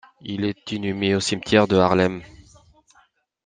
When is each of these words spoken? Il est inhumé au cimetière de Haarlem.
Il 0.21 0.45
est 0.45 0.71
inhumé 0.71 1.13
au 1.13 1.19
cimetière 1.19 1.67
de 1.67 1.75
Haarlem. 1.75 2.23